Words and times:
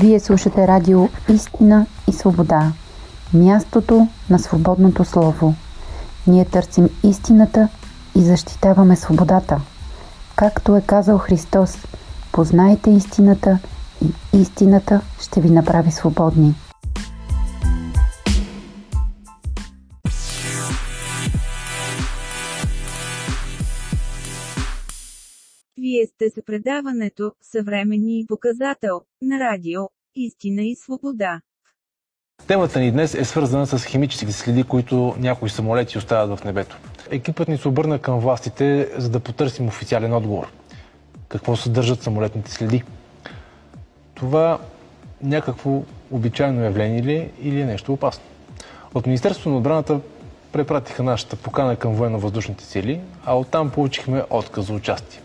Вие 0.00 0.20
слушате 0.20 0.68
радио 0.68 1.08
Истина 1.28 1.86
и 2.08 2.12
свобода. 2.12 2.72
Мястото 3.34 4.08
на 4.30 4.38
свободното 4.38 5.04
слово. 5.04 5.54
Ние 6.26 6.44
търсим 6.44 6.88
истината 7.02 7.68
и 8.14 8.22
защитаваме 8.22 8.96
свободата. 8.96 9.60
Както 10.36 10.76
е 10.76 10.80
казал 10.80 11.18
Христос, 11.18 11.76
познайте 12.32 12.90
истината 12.90 13.58
и 14.04 14.38
истината 14.40 15.00
ще 15.20 15.40
ви 15.40 15.50
направи 15.50 15.90
свободни. 15.90 16.54
Вие 25.80 26.06
сте 26.06 26.30
с 26.30 26.42
предаването 26.46 27.32
«Съвременни 27.42 28.20
и 28.20 28.26
показател» 28.26 29.00
на 29.22 29.40
радио 29.40 29.80
«Истина 30.16 30.62
и 30.62 30.76
свобода». 30.76 31.40
Темата 32.46 32.80
ни 32.80 32.92
днес 32.92 33.14
е 33.14 33.24
свързана 33.24 33.66
с 33.66 33.84
химическите 33.84 34.32
следи, 34.32 34.64
които 34.64 35.14
някои 35.18 35.50
самолети 35.50 35.98
оставят 35.98 36.38
в 36.38 36.44
небето. 36.44 36.76
Екипът 37.10 37.48
ни 37.48 37.58
се 37.58 37.68
обърна 37.68 37.98
към 37.98 38.20
властите, 38.20 38.90
за 38.96 39.08
да 39.10 39.20
потърсим 39.20 39.68
официален 39.68 40.12
отговор. 40.12 40.52
Какво 41.28 41.56
съдържат 41.56 42.02
самолетните 42.02 42.50
следи? 42.50 42.82
Това 44.14 44.60
някакво 45.22 45.82
обичайно 46.10 46.62
явление 46.62 47.02
ли 47.02 47.14
е 47.14 47.30
или 47.42 47.60
е 47.60 47.66
нещо 47.66 47.92
опасно? 47.92 48.24
От 48.94 49.06
Министерството 49.06 49.48
на 49.48 49.56
отбраната 49.56 50.00
препратиха 50.52 51.02
нашата 51.02 51.36
покана 51.36 51.76
към 51.76 51.94
военно-въздушните 51.94 52.64
сили, 52.64 53.00
а 53.24 53.38
оттам 53.38 53.70
получихме 53.70 54.22
отказ 54.30 54.66
за 54.66 54.72
участие. 54.72 55.20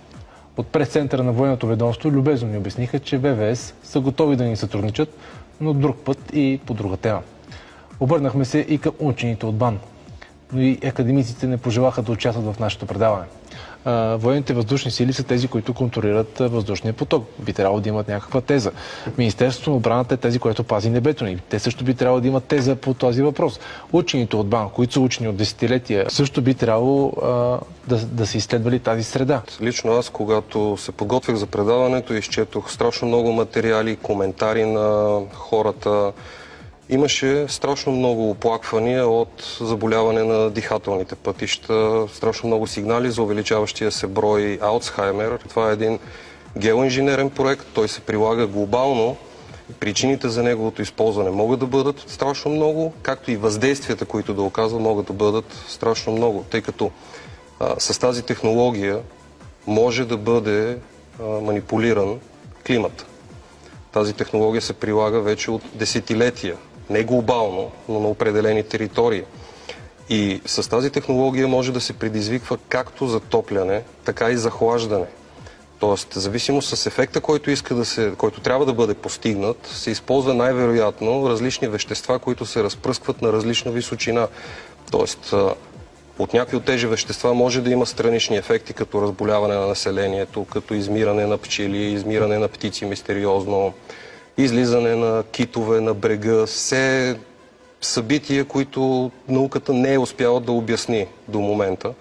От 0.57 0.67
прес-центъра 0.67 1.23
на 1.23 1.31
военното 1.31 1.67
ведомство 1.67 2.11
любезно 2.11 2.49
ни 2.49 2.57
обясниха, 2.57 2.99
че 2.99 3.17
ВВС 3.17 3.73
са 3.83 3.99
готови 3.99 4.35
да 4.35 4.43
ни 4.43 4.57
сътрудничат, 4.57 5.17
но 5.61 5.73
друг 5.73 5.97
път 6.05 6.19
и 6.33 6.59
по 6.65 6.73
друга 6.73 6.97
тема. 6.97 7.21
Обърнахме 7.99 8.45
се 8.45 8.59
и 8.59 8.77
към 8.77 8.93
учените 8.99 9.45
от 9.45 9.55
БАН, 9.55 9.79
но 10.53 10.61
и 10.61 10.79
академиците 10.85 11.47
не 11.47 11.57
пожелаха 11.57 12.01
да 12.01 12.11
участват 12.11 12.55
в 12.55 12.59
нашето 12.59 12.85
предаване 12.85 13.25
военните 14.17 14.53
въздушни 14.53 14.91
сили 14.91 15.13
са 15.13 15.23
тези, 15.23 15.47
които 15.47 15.73
контролират 15.73 16.39
въздушния 16.39 16.93
поток. 16.93 17.25
Би 17.39 17.53
трябвало 17.53 17.79
да 17.79 17.89
имат 17.89 18.07
някаква 18.07 18.41
теза. 18.41 18.71
Министерството 19.17 19.69
на 19.69 19.75
отбраната 19.75 20.13
е 20.13 20.17
тези, 20.17 20.39
което 20.39 20.63
пази 20.63 20.89
небето 20.89 21.25
ни. 21.25 21.37
Те 21.49 21.59
също 21.59 21.83
би 21.83 21.93
трябвало 21.93 22.21
да 22.21 22.27
имат 22.27 22.43
теза 22.43 22.75
по 22.75 22.93
този 22.93 23.21
въпрос. 23.21 23.59
Учените 23.93 24.35
от 24.35 24.47
БАН, 24.47 24.69
които 24.69 24.93
са 24.93 24.99
учени 24.99 25.29
от 25.29 25.35
десетилетия, 25.35 26.05
също 26.09 26.41
би 26.41 26.53
трябвало 26.53 27.13
да, 27.87 27.97
да 27.97 28.27
са 28.27 28.37
изследвали 28.37 28.79
тази 28.79 29.03
среда. 29.03 29.41
Лично 29.61 29.91
аз, 29.91 30.09
когато 30.09 30.77
се 30.77 30.91
подготвях 30.91 31.35
за 31.35 31.45
предаването, 31.45 32.13
изчетох 32.13 32.71
страшно 32.71 33.07
много 33.07 33.31
материали, 33.31 33.95
коментари 33.95 34.65
на 34.65 35.19
хората, 35.33 36.11
Имаше 36.89 37.45
страшно 37.47 37.91
много 37.91 38.29
оплаквания 38.29 39.07
от 39.07 39.57
заболяване 39.61 40.23
на 40.23 40.49
дихателните 40.49 41.15
пътища, 41.15 42.07
страшно 42.13 42.47
много 42.47 42.67
сигнали 42.67 43.11
за 43.11 43.23
увеличаващия 43.23 43.91
се 43.91 44.07
брой 44.07 44.59
Алцхаймер. 44.61 45.39
Това 45.49 45.69
е 45.69 45.73
един 45.73 45.99
геоинженерен 46.57 47.29
проект, 47.29 47.65
той 47.73 47.87
се 47.87 48.01
прилага 48.01 48.47
глобално. 48.47 49.17
Причините 49.79 50.29
за 50.29 50.43
неговото 50.43 50.81
използване 50.81 51.29
могат 51.29 51.59
да 51.59 51.65
бъдат 51.65 52.03
страшно 52.07 52.51
много, 52.51 52.93
както 53.01 53.31
и 53.31 53.37
въздействията, 53.37 54.05
които 54.05 54.33
да 54.33 54.41
оказва, 54.41 54.79
могат 54.79 55.05
да 55.05 55.13
бъдат 55.13 55.63
страшно 55.67 56.13
много, 56.13 56.45
тъй 56.49 56.61
като 56.61 56.91
а, 57.59 57.79
с 57.79 57.99
тази 57.99 58.23
технология 58.23 58.99
може 59.67 60.05
да 60.05 60.17
бъде 60.17 60.77
а, 61.19 61.23
манипулиран 61.23 62.19
климат. 62.67 63.05
Тази 63.91 64.13
технология 64.13 64.61
се 64.61 64.73
прилага 64.73 65.19
вече 65.19 65.51
от 65.51 65.61
десетилетия 65.73 66.57
не 66.89 67.03
глобално, 67.03 67.71
но 67.89 67.99
на 67.99 68.07
определени 68.07 68.63
територии. 68.63 69.23
И 70.09 70.41
с 70.45 70.69
тази 70.69 70.89
технология 70.89 71.47
може 71.47 71.71
да 71.71 71.81
се 71.81 71.93
предизвиква 71.93 72.57
както 72.69 73.07
затопляне, 73.07 73.83
така 74.05 74.29
и 74.29 74.37
захлаждане. 74.37 75.05
Тоест, 75.79 76.13
зависимо 76.13 76.61
с 76.61 76.85
ефекта, 76.85 77.21
който, 77.21 77.51
иска 77.51 77.75
да 77.75 77.85
се, 77.85 78.13
който 78.17 78.41
трябва 78.41 78.65
да 78.65 78.73
бъде 78.73 78.93
постигнат, 78.93 79.67
се 79.73 79.91
използва 79.91 80.33
най-вероятно 80.33 81.29
различни 81.29 81.67
вещества, 81.67 82.19
които 82.19 82.45
се 82.45 82.63
разпръскват 82.63 83.21
на 83.21 83.33
различна 83.33 83.71
височина. 83.71 84.27
Тоест, 84.91 85.33
от 86.19 86.33
някои 86.33 86.57
от 86.57 86.65
тези 86.65 86.87
вещества 86.87 87.33
може 87.33 87.61
да 87.61 87.69
има 87.69 87.85
странични 87.85 88.37
ефекти, 88.37 88.73
като 88.73 89.01
разболяване 89.01 89.55
на 89.55 89.67
населението, 89.67 90.45
като 90.45 90.73
измиране 90.73 91.25
на 91.25 91.37
пчели, 91.37 91.77
измиране 91.77 92.37
на 92.37 92.47
птици 92.47 92.85
мистериозно, 92.85 93.73
излизане 94.37 94.95
на 94.95 95.23
китове 95.31 95.81
на 95.81 95.93
брега, 95.93 96.45
все 96.45 97.15
събития, 97.81 98.45
които 98.45 99.11
науката 99.27 99.73
не 99.73 99.93
е 99.93 99.99
успяла 99.99 100.39
да 100.39 100.51
обясни 100.51 101.07
до 101.27 101.39
момента. 101.39 101.93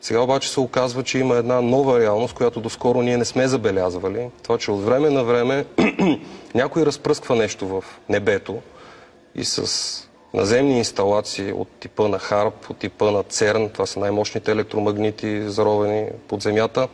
Сега 0.00 0.20
обаче 0.20 0.50
се 0.50 0.60
оказва, 0.60 1.02
че 1.02 1.18
има 1.18 1.36
една 1.36 1.60
нова 1.60 2.00
реалност, 2.00 2.34
която 2.34 2.60
доскоро 2.60 3.02
ние 3.02 3.16
не 3.16 3.24
сме 3.24 3.48
забелязвали. 3.48 4.28
Това, 4.42 4.58
че 4.58 4.70
от 4.70 4.84
време 4.84 5.10
на 5.10 5.24
време 5.24 5.64
някой 6.54 6.86
разпръсква 6.86 7.36
нещо 7.36 7.66
в 7.68 7.84
небето 8.08 8.58
и 9.34 9.44
с 9.44 9.64
наземни 10.34 10.78
инсталации 10.78 11.52
от 11.52 11.68
типа 11.68 12.08
на 12.08 12.18
ХАРП, 12.18 12.70
от 12.70 12.78
типа 12.78 13.10
на 13.10 13.22
ЦЕРН, 13.22 13.68
това 13.68 13.86
са 13.86 14.00
най-мощните 14.00 14.52
електромагнити, 14.52 15.50
заровени 15.50 16.06
под 16.28 16.42
земята, 16.42 16.88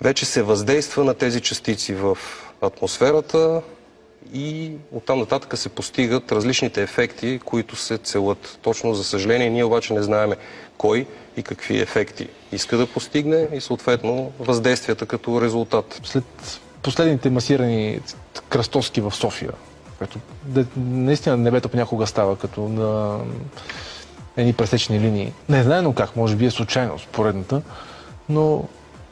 вече 0.00 0.24
се 0.24 0.42
въздейства 0.42 1.04
на 1.04 1.14
тези 1.14 1.40
частици 1.40 1.94
в 1.94 2.18
атмосферата, 2.60 3.62
и 4.32 4.72
оттам 4.92 5.18
нататък 5.18 5.58
се 5.58 5.68
постигат 5.68 6.32
различните 6.32 6.82
ефекти, 6.82 7.40
които 7.44 7.76
се 7.76 7.98
целят. 7.98 8.58
Точно, 8.62 8.94
за 8.94 9.04
съжаление, 9.04 9.50
ние 9.50 9.64
обаче 9.64 9.94
не 9.94 10.02
знаеме 10.02 10.36
кой 10.78 11.06
и 11.36 11.42
какви 11.42 11.80
ефекти 11.80 12.28
иска 12.52 12.76
да 12.76 12.86
постигне 12.86 13.48
и 13.52 13.60
съответно 13.60 14.32
въздействията 14.40 15.06
като 15.06 15.40
резултат. 15.40 16.00
След 16.04 16.24
последните 16.82 17.30
масирани 17.30 18.00
кръстоски 18.48 19.00
в 19.00 19.14
София, 19.14 19.52
което 19.98 20.18
наистина 20.76 21.36
небето 21.36 21.68
понякога 21.68 22.06
става 22.06 22.36
като 22.36 22.68
на 22.68 23.18
едни 24.36 24.52
пресечни 24.52 25.00
линии. 25.00 25.32
Не 25.48 25.62
знаем 25.62 25.92
как, 25.92 26.16
може 26.16 26.36
би 26.36 26.46
е 26.46 26.50
случайно, 26.50 26.98
поредната, 27.12 27.62
но 28.28 28.64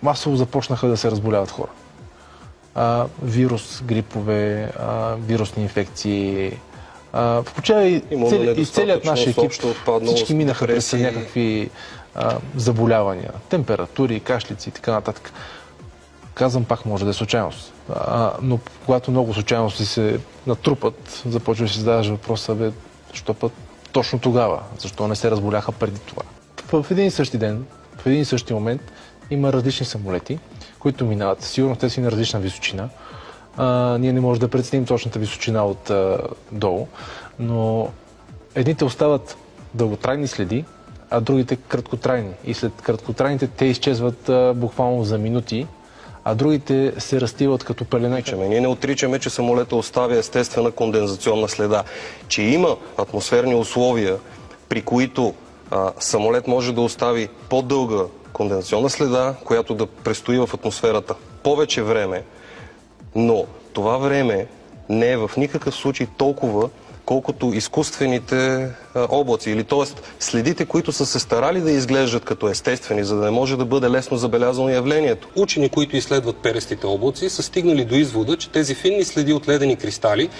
масово 0.03 0.37
започнаха 0.37 0.89
да 0.89 0.97
се 0.97 1.11
разболяват 1.11 1.51
хора 1.51 1.71
а, 2.75 3.07
вирус, 3.23 3.83
грипове, 3.85 4.73
а, 4.79 5.15
вирусни 5.15 5.63
инфекции. 5.63 6.53
Включая 7.45 7.89
и, 7.89 8.01
цели, 8.29 8.61
и 8.61 8.67
целият 8.67 9.05
наш 9.05 9.27
екип, 9.27 9.53
всички 10.07 10.35
минаха 10.35 10.67
през 10.67 10.93
някакви 10.93 11.71
а, 12.15 12.39
заболявания, 12.57 13.31
температури, 13.49 14.21
кашлици 14.21 14.69
и 14.69 14.73
така 14.73 14.93
нататък. 14.93 15.33
Казвам 16.35 16.65
пак, 16.65 16.87
може 16.87 17.05
да 17.05 17.11
е 17.11 17.15
случайност. 17.15 17.73
А, 17.95 18.33
но 18.43 18.59
когато 18.85 19.11
много 19.11 19.35
случайности 19.35 19.85
се 19.85 20.21
натрупат, 20.47 21.23
започва 21.27 21.65
да 21.65 21.73
си 21.73 21.79
задаваш 21.79 22.09
въпроса, 22.09 22.55
бе, 22.55 22.71
защо 23.11 23.35
път 23.35 23.53
точно 23.93 24.19
тогава? 24.19 24.61
Защо 24.79 25.09
не 25.09 25.17
се 25.17 25.31
разболяха 25.31 25.73
преди 25.73 25.99
това? 26.01 26.23
В 26.73 26.91
един 26.91 27.07
и 27.07 27.11
същи 27.11 27.39
ден, 27.39 27.65
в 27.99 28.07
един 28.07 28.21
и 28.21 28.25
същи 28.25 28.55
момент 28.55 28.83
има 29.31 29.53
различни 29.53 29.87
самолети, 29.87 30.39
които 30.83 31.05
минават. 31.05 31.43
Сигурно 31.43 31.77
те 31.77 31.91
си 31.91 32.01
на 32.01 32.11
различна 32.11 32.41
височина. 32.41 32.89
А, 33.57 33.99
ние 33.99 34.13
не 34.13 34.21
можем 34.21 34.41
да 34.41 34.49
преценим 34.49 34.87
точната 34.87 35.19
височина 35.19 35.65
от 35.65 35.91
а, 35.91 36.19
долу, 36.53 36.87
но 37.39 37.89
едните 38.55 38.85
остават 38.85 39.37
дълготрайни 39.75 40.27
следи, 40.27 40.65
а 41.11 41.21
другите 41.21 41.57
краткотрайни. 41.57 42.33
И 42.45 42.55
след 42.55 42.73
краткотрайните 42.83 43.47
те 43.47 43.65
изчезват 43.65 44.29
а, 44.29 44.55
буквално 44.57 45.05
за 45.05 45.19
минути, 45.19 45.67
а 46.25 46.35
другите 46.35 46.93
се 46.99 47.21
разтиват 47.21 47.65
като 47.65 47.85
пелене. 47.85 48.23
Ние 48.37 48.61
не 48.61 48.69
отричаме, 48.69 49.19
че 49.19 49.31
самолета 49.31 49.77
оставя 49.77 50.17
естествена 50.17 50.71
кондензационна 50.71 51.49
следа. 51.49 51.85
Че 52.29 52.43
има 52.43 52.77
атмосферни 52.99 53.55
условия, 53.55 54.17
при 54.69 54.83
които 54.83 55.35
а, 55.71 55.93
самолет 56.01 56.47
може 56.49 56.73
да 56.73 56.81
остави 56.81 57.29
по-дълга 57.49 58.05
кондензационна 58.33 58.91
следа, 58.91 59.35
която 59.45 59.75
да 59.75 59.87
престои 59.87 60.39
в 60.39 60.51
атмосферата 60.55 61.15
повече 61.43 61.83
време, 61.83 62.23
но 63.15 63.45
това 63.73 63.97
време 63.97 64.47
не 64.89 65.11
е 65.11 65.17
в 65.17 65.31
никакъв 65.37 65.75
случай 65.75 66.07
толкова, 66.17 66.69
колкото 67.05 67.53
изкуствените 67.55 68.71
облаци. 68.95 69.51
Или 69.51 69.65
т.е. 69.65 69.85
следите, 70.21 70.65
които 70.65 70.93
са 70.93 71.07
се 71.07 71.19
старали 71.19 71.61
да 71.61 71.71
изглеждат 71.71 72.25
като 72.25 72.49
естествени, 72.49 73.05
за 73.05 73.17
да 73.17 73.25
не 73.25 73.31
може 73.31 73.57
да 73.57 73.65
бъде 73.65 73.91
лесно 73.91 74.17
забелязано 74.17 74.69
явлението. 74.69 75.29
Учени, 75.37 75.69
които 75.69 75.97
изследват 75.97 76.37
перестите 76.37 76.87
облаци, 76.87 77.31
са 77.31 77.43
стигнали 77.43 77.85
до 77.85 77.95
извода, 77.95 78.37
че 78.37 78.51
тези 78.51 78.75
финни 78.75 79.05
следи 79.05 79.33
от 79.33 79.49
ледени 79.49 79.77
кристали 79.77 80.31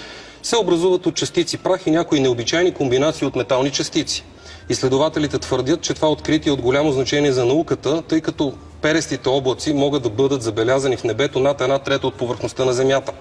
се 0.43 0.57
образуват 0.57 1.05
от 1.05 1.15
частици 1.15 1.57
прах 1.57 1.87
и 1.87 1.91
някои 1.91 2.19
необичайни 2.19 2.73
комбинации 2.73 3.27
от 3.27 3.35
метални 3.35 3.71
частици. 3.71 4.23
Изследователите 4.69 5.39
твърдят, 5.39 5.81
че 5.81 5.93
това 5.93 6.09
откритие 6.09 6.49
е 6.49 6.53
от 6.53 6.61
голямо 6.61 6.91
значение 6.91 7.31
за 7.31 7.45
науката, 7.45 8.01
тъй 8.01 8.21
като 8.21 8.53
перестите 8.83 9.29
облаци 9.29 9.73
могат 9.73 10.03
да 10.03 10.09
бъдат 10.09 10.41
забелязани 10.41 10.97
в 10.97 11.03
небето 11.03 11.39
над 11.39 11.61
една 11.61 11.79
трета 11.79 12.07
от 12.07 12.15
повърхността 12.15 12.65
на 12.65 12.73
Земята. 12.73 13.11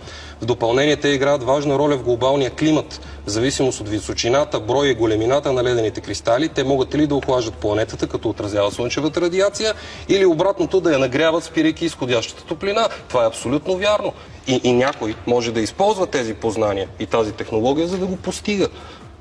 В 0.41 0.45
допълнение 0.45 0.97
те 0.97 1.09
играят 1.09 1.43
важна 1.43 1.79
роля 1.79 1.97
в 1.97 2.03
глобалния 2.03 2.51
климат. 2.51 3.01
В 3.27 3.31
зависимост 3.31 3.81
от 3.81 3.89
височината, 3.89 4.61
броя 4.61 4.91
и 4.91 4.95
големината 4.95 5.53
на 5.53 5.65
ледените 5.65 6.01
кристали, 6.01 6.49
те 6.49 6.65
могат 6.65 6.95
или 6.95 7.07
да 7.07 7.15
охлаждат 7.15 7.55
планетата, 7.55 8.07
като 8.07 8.29
отразяват 8.29 8.73
слънчевата 8.75 9.21
радиация, 9.21 9.75
или 10.09 10.27
обратното 10.27 10.81
да 10.81 10.93
я 10.93 10.99
нагряват, 10.99 11.45
спирайки 11.45 11.85
изходящата 11.85 12.45
топлина. 12.45 12.89
Това 13.09 13.25
е 13.25 13.27
абсолютно 13.27 13.77
вярно. 13.77 14.13
И, 14.47 14.61
и 14.65 14.73
някой 14.73 15.15
може 15.27 15.53
да 15.53 15.61
използва 15.61 16.07
тези 16.07 16.35
познания 16.35 16.89
и 17.01 17.07
тази 17.07 17.33
технология, 17.33 17.89
за 17.89 17.99
да 17.99 18.07
го 18.07 18.17
постига. 18.17 18.69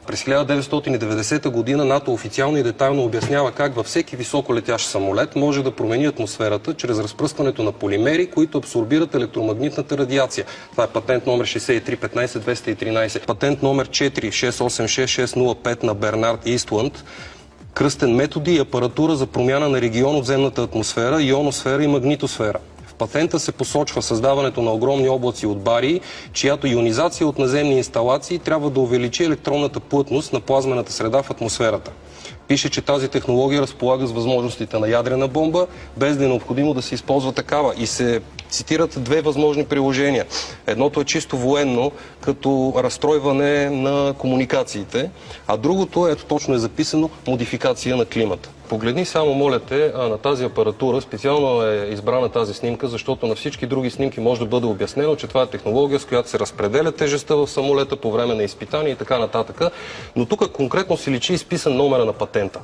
През 0.08 0.24
1990 0.24 1.50
година 1.50 1.86
НАТО 1.86 2.14
официално 2.14 2.58
и 2.58 2.64
детайлно 2.64 3.04
обяснява 3.04 3.52
как 3.52 3.76
във 3.76 3.86
всеки 3.86 4.16
високо 4.16 4.56
летящ 4.56 4.88
самолет 4.88 5.36
може 5.36 5.64
да 5.64 5.72
промени 5.72 6.06
атмосферата 6.06 6.74
чрез 6.74 7.00
разпръскването 7.00 7.64
на 7.64 7.72
полимери, 7.72 8.30
които 8.30 8.58
абсорбират 8.58 9.16
електромагнитната 9.16 9.98
радиация. 9.98 10.46
Това 10.72 10.84
е 10.84 10.88
патент 10.88 11.28
номер 11.28 11.46
6315-213. 11.46 13.26
Патент 13.26 13.64
номер 13.64 13.90
4686605 13.90 15.84
на 15.84 15.94
Бернард 15.94 16.48
Истванд 16.48 17.04
кръстен 17.74 18.16
методи 18.16 18.56
и 18.56 18.60
апаратура 18.60 19.16
за 19.16 19.28
промяна 19.28 19.70
на 19.70 19.82
регион 19.82 20.16
от 20.16 20.26
земната 20.26 20.64
атмосфера, 20.64 21.24
ионосфера 21.24 21.84
и 21.84 21.88
магнитосфера 21.88 22.60
патента 23.02 23.40
се 23.40 23.52
посочва 23.52 24.02
създаването 24.02 24.62
на 24.62 24.72
огромни 24.72 25.10
облаци 25.10 25.46
от 25.46 25.60
барии, 25.62 26.02
чиято 26.34 26.68
ионизация 26.68 27.28
от 27.28 27.40
наземни 27.40 27.78
инсталации 27.78 28.40
трябва 28.40 28.70
да 28.70 28.80
увеличи 28.80 29.24
електронната 29.24 29.80
плътност 29.80 30.34
на 30.34 30.40
плазмената 30.40 30.92
среда 30.92 31.24
в 31.24 31.32
атмосферата. 31.32 31.92
Пише, 32.48 32.70
че 32.70 32.82
тази 32.82 33.08
технология 33.08 33.62
разполага 33.62 34.08
с 34.08 34.12
възможностите 34.12 34.80
на 34.80 34.90
ядрена 34.90 35.28
бомба, 35.28 35.68
без 35.98 36.18
да 36.18 36.26
е 36.26 36.28
необходимо 36.28 36.74
да 36.74 36.82
се 36.82 36.96
използва 36.96 37.32
такава. 37.32 37.74
И 37.78 37.88
се 37.88 38.22
цитират 38.50 39.04
две 39.04 39.22
възможни 39.22 39.66
приложения. 39.66 40.26
Едното 40.68 41.02
е 41.02 41.06
чисто 41.06 41.38
военно, 41.38 41.92
като 42.22 42.74
разстройване 42.78 43.70
на 43.70 44.14
комуникациите, 44.18 45.10
а 45.48 45.58
другото, 45.58 46.08
ето 46.08 46.26
точно 46.26 46.54
е 46.54 46.58
записано, 46.60 47.10
модификация 47.28 47.96
на 47.96 48.06
климата. 48.06 48.50
Погледни 48.72 49.06
само, 49.06 49.34
моля 49.34 49.60
те, 49.60 49.92
на 49.96 50.18
тази 50.18 50.44
апаратура. 50.44 51.02
Специално 51.02 51.64
е 51.64 51.88
избрана 51.92 52.30
тази 52.30 52.54
снимка, 52.54 52.88
защото 52.88 53.28
на 53.28 53.36
всички 53.36 53.66
други 53.66 53.90
снимки 53.90 54.20
може 54.20 54.40
да 54.40 54.46
бъде 54.46 54.66
обяснено, 54.66 55.16
че 55.16 55.28
това 55.28 55.42
е 55.42 55.46
технология, 55.46 56.00
с 56.00 56.06
която 56.06 56.30
се 56.30 56.40
разпределя 56.40 56.92
тежестта 56.92 57.36
в 57.36 57.48
самолета 57.48 57.96
по 57.96 58.12
време 58.12 58.36
на 58.36 58.44
изпитания 58.44 58.92
и 58.92 58.96
така 58.96 59.20
нататък. 59.20 59.62
Но 60.16 60.26
тук 60.26 60.52
конкретно 60.52 60.98
се 60.98 61.12
личи 61.12 61.34
изписан 61.34 61.78
номера 61.78 62.06
на 62.06 62.14
патента. 62.14 62.60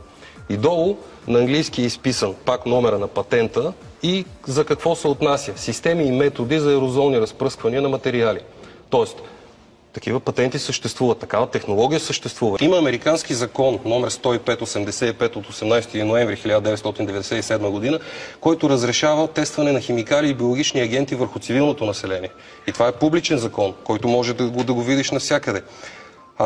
И 0.49 0.57
долу 0.57 0.97
на 1.27 1.39
английски 1.39 1.81
е 1.81 1.85
изписан 1.85 2.35
пак 2.45 2.65
номера 2.65 2.99
на 2.99 3.07
патента 3.07 3.73
и 4.03 4.25
за 4.45 4.65
какво 4.65 4.95
се 4.95 5.07
отнася. 5.07 5.53
Системи 5.55 6.03
и 6.03 6.11
методи 6.11 6.59
за 6.59 6.71
ерозолни 6.71 7.21
разпръсквания 7.21 7.81
на 7.81 7.89
материали. 7.89 8.39
Тоест, 8.89 9.21
такива 9.97 10.19
патенти 10.19 10.59
съществуват, 10.59 11.19
такава 11.19 11.49
технология 11.49 11.99
съществува. 11.99 12.57
Има 12.61 12.77
американски 12.77 13.33
закон 13.33 13.79
номер 13.85 14.09
105-85 14.09 15.35
от 15.35 15.47
18 15.47 16.03
ноември 16.03 16.35
1997 16.35 17.69
година, 17.69 17.99
който 18.41 18.69
разрешава 18.69 19.27
тестване 19.27 19.71
на 19.71 19.79
химикали 19.79 20.29
и 20.29 20.33
биологични 20.33 20.81
агенти 20.81 21.15
върху 21.15 21.39
цивилното 21.39 21.85
население. 21.85 22.29
И 22.67 22.71
това 22.71 22.87
е 22.87 22.91
публичен 22.91 23.37
закон, 23.37 23.73
който 23.83 24.07
може 24.07 24.33
да 24.33 24.49
го, 24.49 24.63
да 24.63 24.73
го 24.73 24.81
видиш 24.81 25.11
навсякъде. 25.11 25.61
А, 26.37 26.45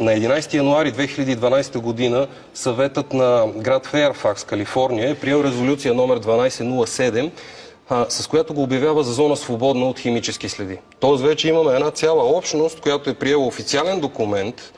на 0.00 0.12
11 0.12 0.54
януари 0.54 0.92
2012 0.92 1.78
година 1.78 2.26
съветът 2.54 3.12
на 3.12 3.46
град 3.56 3.86
Фейерфакс, 3.86 4.44
Калифорния, 4.44 5.10
е 5.10 5.14
приел 5.14 5.44
резолюция 5.44 5.94
номер 5.94 6.20
1207, 6.20 7.30
а, 7.90 8.06
с 8.08 8.26
която 8.26 8.54
го 8.54 8.62
обявява 8.62 9.04
за 9.04 9.12
зона 9.12 9.36
свободна 9.36 9.86
от 9.86 9.98
химически 9.98 10.48
следи. 10.48 10.78
Тоест 11.00 11.22
вече 11.22 11.48
имаме 11.48 11.74
една 11.74 11.90
цяла 11.90 12.24
общност, 12.24 12.80
която 12.80 13.10
е 13.10 13.14
приела 13.14 13.46
официален 13.46 14.00
документ 14.00 14.72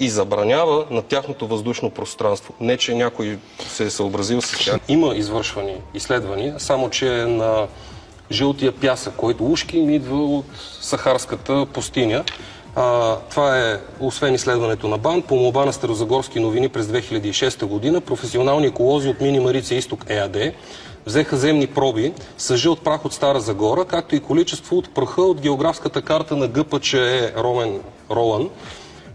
и 0.00 0.08
забранява 0.08 0.84
на 0.90 1.02
тяхното 1.02 1.46
въздушно 1.46 1.90
пространство. 1.90 2.54
Не, 2.60 2.76
че 2.76 2.94
някой 2.94 3.38
се 3.68 3.84
е 3.84 3.90
съобразил 3.90 4.42
с 4.42 4.64
тях. 4.64 4.80
Има 4.88 5.14
извършвани 5.16 5.74
изследвания, 5.94 6.54
само 6.58 6.90
че 6.90 7.10
на 7.10 7.66
жълтия 8.30 8.72
пясък, 8.72 9.14
който 9.16 9.46
ушки 9.52 9.78
им 9.78 9.90
идва 9.90 10.24
от 10.24 10.46
Сахарската 10.80 11.66
пустиня. 11.72 12.24
А, 12.74 13.16
това 13.30 13.58
е, 13.58 13.80
освен 14.00 14.34
изследването 14.34 14.88
на 14.88 14.98
БАН, 14.98 15.22
по 15.22 15.36
молба 15.36 15.64
на 15.64 15.72
Старозагорски 15.72 16.40
новини 16.40 16.68
през 16.68 16.86
2006 16.86 17.64
година, 17.64 18.00
професионални 18.00 18.66
еколози 18.66 19.08
от 19.08 19.20
Мини 19.20 19.40
Марица 19.40 19.74
Изток 19.74 20.04
ЕАД 20.08 20.36
взеха 21.06 21.36
земни 21.36 21.66
проби 21.66 22.12
с 22.38 22.56
жълт 22.56 22.80
прах 22.80 23.04
от 23.04 23.12
Стара 23.12 23.40
Загора, 23.40 23.84
както 23.84 24.14
и 24.16 24.20
количество 24.20 24.76
от 24.76 24.94
праха 24.94 25.22
от 25.22 25.40
географската 25.40 26.02
карта 26.02 26.36
на 26.36 26.48
ГПЧЕ 26.48 27.32
Ромен 27.36 27.80
Ролан. 28.10 28.48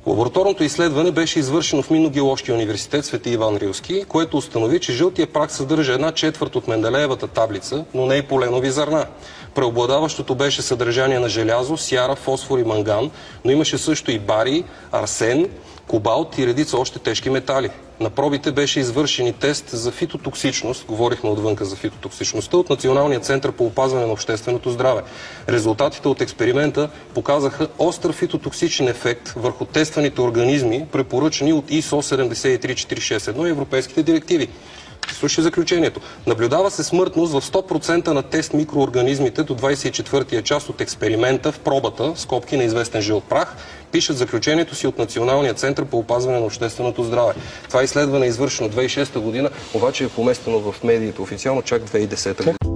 Лабораторното 0.06 0.64
изследване 0.64 1.12
беше 1.12 1.40
извършено 1.40 1.82
в 1.82 1.90
Минно-геоложкия 1.90 2.56
университет 2.56 3.06
Свети 3.06 3.30
Иван 3.30 3.58
Рилски, 3.58 4.04
което 4.08 4.38
установи, 4.38 4.80
че 4.80 4.94
жълтия 4.94 5.28
прах 5.28 5.52
съдържа 5.52 5.94
една 5.94 6.12
четвърт 6.12 6.56
от 6.56 6.68
Менделеевата 6.68 7.28
таблица, 7.28 7.86
но 7.94 8.06
не 8.06 8.16
и 8.16 8.22
поленови 8.22 8.72
зърна. 8.72 9.06
Преобладаващото 9.56 10.36
беше 10.36 10.62
съдържание 10.62 11.19
на 11.19 11.30
желязо, 11.30 11.77
сяра, 11.77 12.15
фосфор 12.15 12.59
и 12.59 12.63
манган, 12.63 13.12
но 13.45 13.51
имаше 13.51 13.77
също 13.77 14.12
и 14.12 14.19
барий, 14.19 14.63
арсен, 14.92 15.50
кобалт 15.88 16.38
и 16.38 16.48
редица 16.48 16.77
още 16.77 17.00
тежки 17.00 17.30
метали. 17.30 17.69
На 18.00 18.09
пробите 18.09 18.51
беше 18.51 18.80
извършен 18.80 19.27
и 19.27 19.33
тест 19.33 19.69
за 19.69 19.92
фитотоксичност, 19.92 20.86
говорихме 20.86 21.30
отвънка 21.30 21.65
за 21.65 21.75
фитотоксичността, 21.75 22.57
от 22.57 22.69
Националния 22.69 23.19
център 23.19 23.51
по 23.51 23.65
опазване 23.65 24.06
на 24.06 24.12
общественото 24.12 24.69
здраве. 24.69 25.01
Резултатите 25.50 26.07
от 26.07 26.21
експеримента 26.21 26.89
показаха 27.13 27.68
остър 27.80 28.13
фитотоксичен 28.13 28.88
ефект 28.88 29.33
върху 29.36 29.65
тестваните 29.65 30.21
организми, 30.21 30.86
препоръчани 30.92 31.53
от 31.53 31.69
ISO 31.69 32.01
73461 32.01 33.48
и 33.48 33.50
европейските 33.50 34.03
директиви. 34.03 34.50
Слушай 35.22 35.44
заключението. 35.44 36.00
Наблюдава 36.28 36.72
се 36.72 36.84
смъртност 36.84 37.34
в 37.34 37.42
100% 37.42 38.08
на 38.08 38.24
тест 38.24 38.54
микроорганизмите 38.54 39.44
до 39.44 39.56
24-я 39.56 40.42
час 40.42 40.70
от 40.70 40.82
експеримента 40.82 41.52
в 41.52 41.60
пробата, 41.60 42.14
скобки 42.16 42.58
на 42.58 42.64
известен 42.64 43.02
жълт 43.02 43.24
прах, 43.24 43.56
пишат 43.92 44.18
заключението 44.18 44.76
си 44.76 44.88
от 44.88 44.98
Националния 44.98 45.54
център 45.54 45.86
по 45.86 45.98
опазване 45.98 46.40
на 46.40 46.46
общественото 46.46 47.04
здраве. 47.04 47.34
Това 47.68 47.84
изследване 47.84 48.26
е 48.26 48.30
извършено 48.30 48.70
2006 48.70 49.20
година, 49.20 49.50
обаче 49.74 50.04
е 50.04 50.10
поместено 50.10 50.60
в 50.60 50.84
медиите 50.84 51.22
официално 51.22 51.62
чак 51.62 51.82
2010 51.82 52.38
година. 52.38 52.71